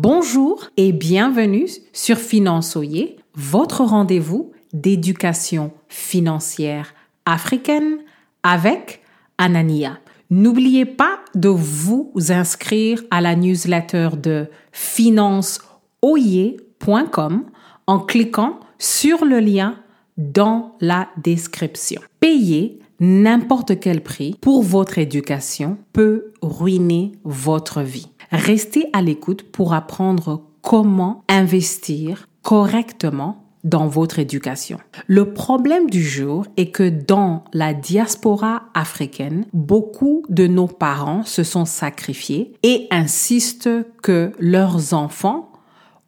[0.00, 6.94] Bonjour et bienvenue sur Finançoyer, votre rendez-vous d'éducation financière
[7.26, 7.98] africaine
[8.44, 9.02] avec
[9.38, 9.98] Anania.
[10.30, 17.44] N'oubliez pas de vous inscrire à la newsletter de financeoyer.com
[17.88, 19.80] en cliquant sur le lien
[20.16, 22.00] dans la description.
[22.20, 28.06] Payer n'importe quel prix pour votre éducation peut ruiner votre vie.
[28.30, 34.78] Restez à l'écoute pour apprendre comment investir correctement dans votre éducation.
[35.06, 41.42] Le problème du jour est que dans la diaspora africaine, beaucoup de nos parents se
[41.42, 45.52] sont sacrifiés et insistent que leurs enfants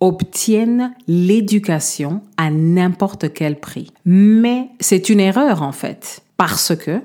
[0.00, 3.90] obtiennent l'éducation à n'importe quel prix.
[4.04, 7.00] Mais c'est une erreur en fait, parce que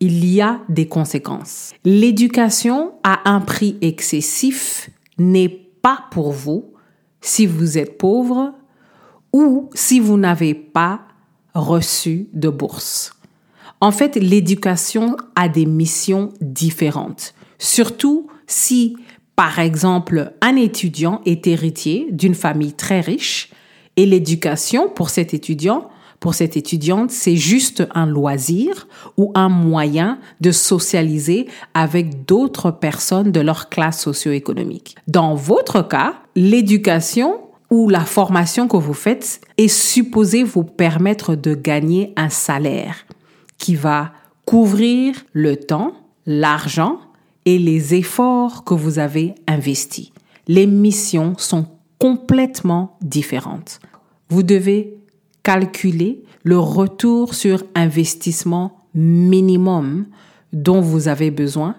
[0.00, 1.72] il y a des conséquences.
[1.84, 5.48] L'éducation à un prix excessif n'est
[5.82, 6.72] pas pour vous
[7.20, 8.54] si vous êtes pauvre
[9.32, 11.02] ou si vous n'avez pas
[11.54, 13.14] reçu de bourse.
[13.80, 18.96] En fait, l'éducation a des missions différentes, surtout si,
[19.36, 23.50] par exemple, un étudiant est héritier d'une famille très riche
[23.96, 25.88] et l'éducation pour cet étudiant
[26.20, 33.32] pour cette étudiante, c'est juste un loisir ou un moyen de socialiser avec d'autres personnes
[33.32, 34.96] de leur classe socio-économique.
[35.08, 41.54] Dans votre cas, l'éducation ou la formation que vous faites est supposée vous permettre de
[41.54, 43.06] gagner un salaire
[43.56, 44.12] qui va
[44.44, 45.92] couvrir le temps,
[46.26, 46.98] l'argent
[47.46, 50.10] et les efforts que vous avez investis.
[50.48, 51.66] Les missions sont
[51.98, 53.80] complètement différentes.
[54.28, 54.99] Vous devez
[55.42, 60.06] calculer le retour sur investissement minimum
[60.52, 61.76] dont vous avez besoin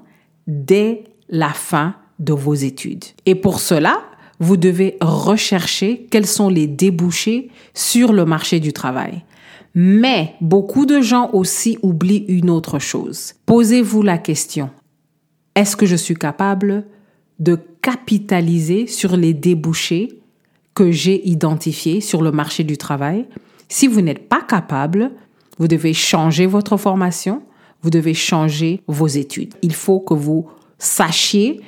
[0.48, 3.06] dès la fin de vos études.
[3.26, 4.02] Et pour cela,
[4.40, 9.24] vous devez rechercher quels sont les débouchés sur le marché du travail.
[9.74, 13.34] Mais beaucoup de gens aussi oublient une autre chose.
[13.46, 14.70] Posez-vous la question,
[15.56, 16.86] est-ce que je suis capable
[17.40, 20.20] de capitaliser sur les débouchés
[20.74, 23.28] que j'ai identifiés sur le marché du travail?
[23.72, 25.12] Si vous n'êtes pas capable,
[25.58, 27.42] vous devez changer votre formation,
[27.82, 29.54] vous devez changer vos études.
[29.62, 31.62] Il faut que vous sachiez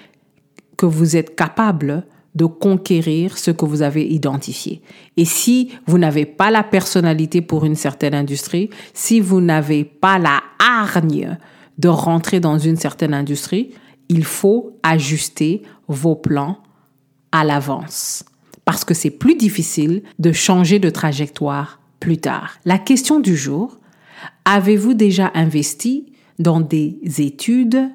[0.75, 2.06] que vous êtes capable
[2.36, 4.81] de conquérir ce que vous avez identifié.
[5.16, 10.19] Et si vous n'avez pas la personnalité pour une certaine industrie, si vous n'avez pas
[10.19, 11.38] la hargne
[11.78, 13.72] de rentrer dans une certaine industrie,
[14.09, 16.58] il faut ajuster vos plans
[17.31, 18.25] à l'avance.
[18.66, 22.59] Parce que c'est plus difficile de changer de trajectoire plus tard.
[22.66, 23.78] La question du jour,
[24.44, 27.90] avez-vous déjà investi dans des études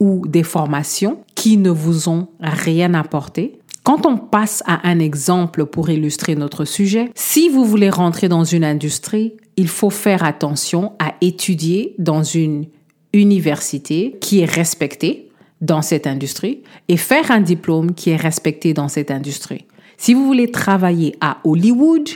[0.00, 3.58] ou des formations qui ne vous ont rien apporté?
[3.82, 8.44] Quand on passe à un exemple pour illustrer notre sujet, si vous voulez rentrer dans
[8.44, 12.66] une industrie, il faut faire attention à étudier dans une
[13.14, 15.30] université qui est respectée
[15.62, 19.64] dans cette industrie et faire un diplôme qui est respecté dans cette industrie.
[19.96, 22.10] Si vous voulez travailler à Hollywood,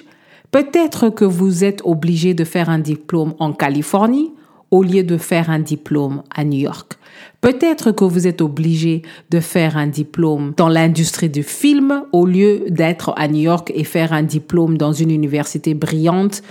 [0.50, 4.32] Peut-être que vous êtes obligé de faire un diplôme en Californie
[4.70, 6.98] au lieu de faire un diplôme à New York.
[7.41, 12.64] Peut-être que vous êtes obligé de faire un diplôme dans l'industrie du film au lieu
[12.69, 16.42] d'être à New York et faire un diplôme dans une université brillante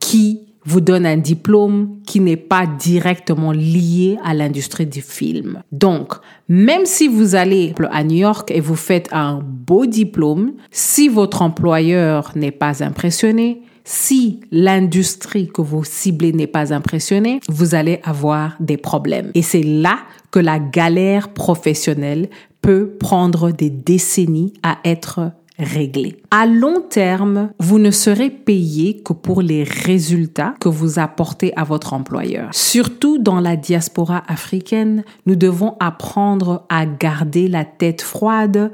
[0.00, 5.62] qui vous donne un diplôme qui n'est pas directement lié à l'industrie du film.
[5.72, 6.12] Donc,
[6.48, 11.40] même si vous allez à New York et vous faites un beau diplôme, si votre
[11.40, 18.54] employeur n'est pas impressionné, si l'industrie que vous ciblez n'est pas impressionnée, vous allez avoir
[18.60, 19.30] des problèmes.
[19.34, 20.00] Et c'est là
[20.30, 22.28] que la galère professionnelle
[22.60, 26.16] peut prendre des décennies à être réglé.
[26.30, 31.64] À long terme, vous ne serez payé que pour les résultats que vous apportez à
[31.64, 32.48] votre employeur.
[32.52, 38.70] Surtout dans la diaspora africaine, nous devons apprendre à garder la tête froide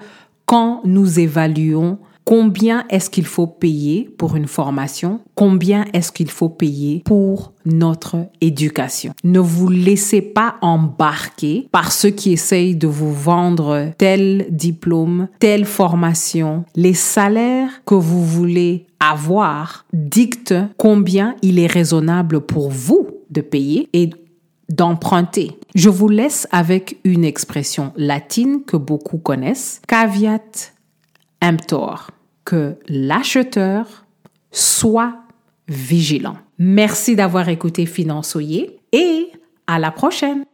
[0.47, 5.21] quand nous évaluons Combien est-ce qu'il faut payer pour une formation?
[5.35, 9.13] Combien est-ce qu'il faut payer pour notre éducation?
[9.25, 15.67] Ne vous laissez pas embarquer par ceux qui essayent de vous vendre tel diplôme, telle
[15.67, 16.65] formation.
[16.77, 23.89] Les salaires que vous voulez avoir dictent combien il est raisonnable pour vous de payer
[23.93, 24.11] et
[24.71, 25.59] d'emprunter.
[25.75, 30.74] Je vous laisse avec une expression latine que beaucoup connaissent, caveat
[32.45, 34.07] que l'acheteur
[34.51, 35.17] soit
[35.69, 36.37] vigilant.
[36.59, 39.29] Merci d'avoir écouté Finançoyer et
[39.67, 40.45] à la prochaine.